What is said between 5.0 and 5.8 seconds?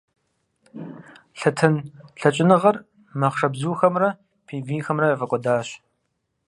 яфӀэкӀуэдащ.